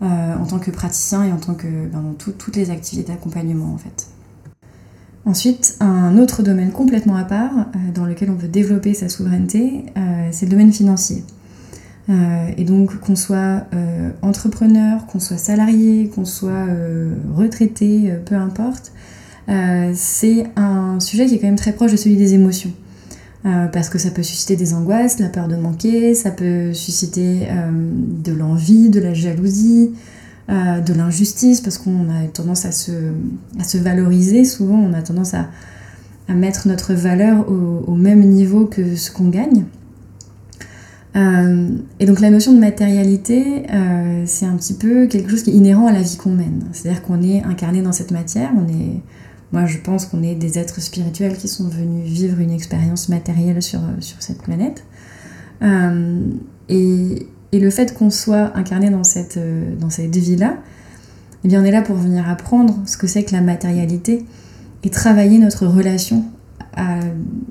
[0.03, 3.73] euh, en tant que praticien et en tant que ben, dans toutes les activités d'accompagnement
[3.73, 4.07] en fait.
[5.23, 9.85] Ensuite, un autre domaine complètement à part euh, dans lequel on veut développer sa souveraineté,
[9.95, 11.23] euh, c'est le domaine financier.
[12.09, 13.65] Et donc qu'on soit
[14.21, 16.67] entrepreneur, qu'on soit salarié, qu'on soit
[17.35, 18.91] retraité, peu importe,
[19.93, 22.73] c'est un sujet qui est quand même très proche de celui des émotions.
[23.45, 27.41] Euh, parce que ça peut susciter des angoisses, la peur de manquer, ça peut susciter
[27.49, 27.71] euh,
[28.23, 29.91] de l'envie, de la jalousie,
[30.49, 35.49] euh, de l'injustice, parce qu'on a tendance à se, valoriser, souvent on a tendance à,
[36.29, 39.65] mettre notre valeur au, même niveau que ce qu'on gagne.
[41.15, 43.63] Et donc la notion de matérialité,
[44.25, 46.65] c'est un petit peu quelque chose qui est inhérent à la vie qu'on mène.
[46.71, 49.01] C'est-à-dire qu'on est incarné dans cette matière, on est
[49.53, 53.61] moi, je pense qu'on est des êtres spirituels qui sont venus vivre une expérience matérielle
[53.61, 54.83] sur, sur cette planète.
[55.61, 56.25] Euh,
[56.69, 60.57] et, et, le fait qu'on soit incarné dans cette, euh, dans cette vie-là,
[61.43, 64.25] eh bien, on est là pour venir apprendre ce que c'est que la matérialité
[64.83, 66.25] et travailler notre relation
[66.75, 66.97] à,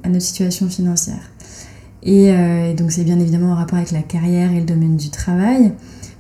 [0.03, 1.31] à notre situation financière.
[2.03, 4.97] Et, euh, et donc, c'est bien évidemment en rapport avec la carrière et le domaine
[4.97, 5.73] du travail,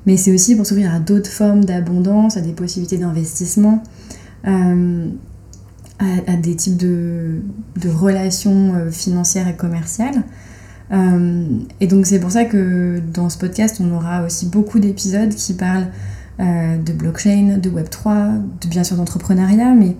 [0.06, 3.82] mais c'est aussi pour s'ouvrir à d'autres formes d'abondance, à des possibilités d'investissement.
[4.46, 5.08] Euh,
[6.26, 7.42] à, des types de,
[7.80, 10.24] de, relations euh, financières et commerciales.
[11.80, 15.54] Et donc c'est pour ça que dans ce podcast, on aura aussi beaucoup d'épisodes qui
[15.54, 15.86] parlent
[16.38, 19.96] de blockchain, de Web3, de, bien sûr d'entrepreneuriat, mais,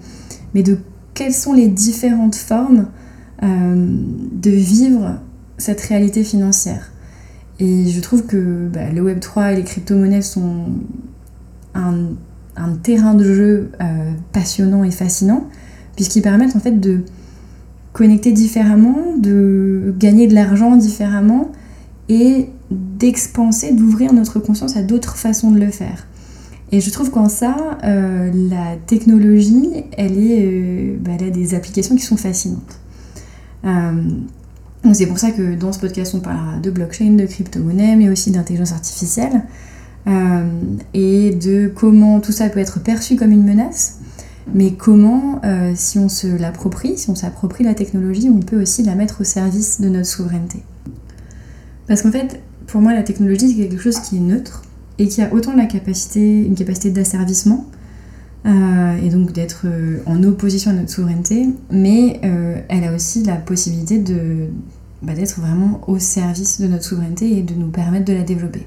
[0.55, 0.77] mais de
[1.15, 2.89] quelles sont les différentes formes
[3.41, 5.19] de vivre
[5.63, 6.93] cette réalité financière.
[7.59, 10.67] Et je trouve que bah, le Web3 et les crypto-monnaies sont
[11.75, 12.09] un,
[12.83, 13.71] terrain de jeu
[14.33, 15.49] passionnant et fascinant,
[15.97, 17.01] puisqu'ils permettent en fait de
[17.93, 21.53] connecter différemment, de gagner de l'argent différemment
[22.09, 26.07] et d'expanser, d'ouvrir notre conscience à d'autres façons de le faire.
[26.73, 31.55] Et je trouve qu'en ça, euh, la technologie, elle, est, euh, bah, elle a des
[31.55, 32.81] applications qui sont fascinantes.
[34.85, 38.09] Euh, c'est pour ça que dans ce podcast, on parlera de blockchain, de crypto-monnaie, mais
[38.09, 39.43] aussi d'intelligence artificielle,
[40.95, 44.01] et de comment tout ça peut être perçu comme une menace,
[44.55, 48.83] mais comment, euh, si on se l'approprie, si on s'approprie la technologie, on peut aussi
[48.83, 50.63] la mettre au service de notre souveraineté.
[51.87, 54.63] Parce qu'en fait, pour moi, la technologie, c'est quelque chose qui est neutre
[54.99, 57.67] et qui a autant la capacité, une capacité d'asservissement,
[58.45, 62.21] euh, et donc d'être euh, en opposition à notre souveraineté, mais
[62.69, 64.49] elle a aussi la possibilité de,
[65.03, 68.67] bah, d'être vraiment au service de notre souveraineté et de nous permettre de la développer.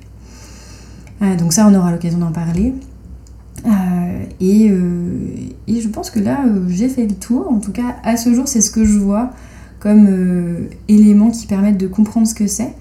[1.40, 2.74] donc ça, on aura l'occasion d'en parler.
[3.66, 7.52] Euh, et, euh, je pense que là, euh, j'ai fait le tour.
[7.52, 9.32] En tout cas, à ce jour, c'est ce que je vois
[9.80, 12.74] comme éléments qui permettent de comprendre ce que c'est.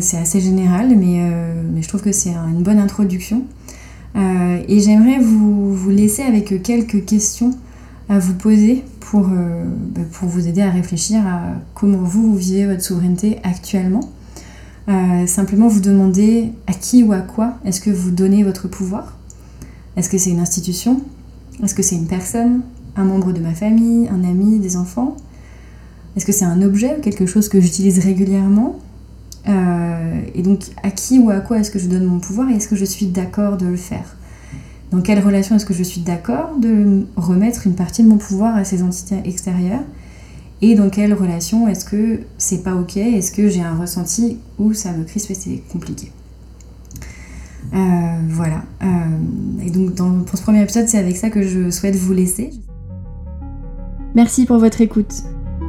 [0.00, 3.44] c'est assez général, mais, je trouve que c'est une bonne introduction.
[4.14, 7.52] Et j'aimerais vous, vous, laisser avec quelques questions
[8.08, 12.66] à vous poser pour, bah, pour vous aider à réfléchir à comment vous, vous vivez
[12.66, 14.10] votre souveraineté actuellement.
[15.26, 19.16] simplement vous demander à qui ou à quoi est-ce que vous donnez votre pouvoir.
[19.96, 21.02] Est-ce que c'est une institution?
[21.62, 22.62] Est-ce que c'est une personne?
[22.96, 24.08] Un membre de ma famille?
[24.08, 24.58] Un ami?
[24.58, 25.16] Des enfants?
[26.16, 28.78] Est-ce que c'est un objet ou quelque chose que j'utilise régulièrement?
[29.48, 32.54] Euh, Et donc, à qui ou à quoi est-ce que je donne mon pouvoir et
[32.54, 34.16] est-ce que je suis d'accord de le faire?
[34.90, 38.56] Dans quelle relation est-ce que je suis d'accord de remettre une partie de mon pouvoir
[38.56, 39.84] à ces entités extérieures?
[40.60, 42.96] Et dans quelle relation est-ce que c'est pas ok?
[42.96, 46.12] Est-ce que j'ai un ressenti où ça me crispe et c'est compliqué?
[47.74, 47.78] Euh,
[48.28, 48.62] voilà.
[48.82, 49.94] Euh, et donc
[50.26, 52.50] pour ce premier épisode, c'est avec ça que je souhaite vous laisser.
[54.14, 55.12] Merci pour votre écoute.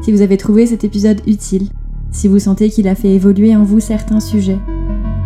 [0.04, 1.70] Si vous avez trouvé cet épisode utile,
[2.14, 4.60] Si vous sentez qu'il a fait évoluer en vous certains sujets,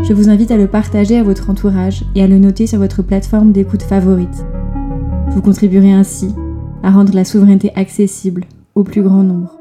[0.03, 3.03] je vous invite à le partager à votre entourage et à le noter sur votre
[3.03, 4.45] plateforme d'écoute favorite.
[5.31, 6.33] Vous contribuerez ainsi
[6.83, 9.59] à rendre la souveraineté accessible au plus grand nombre.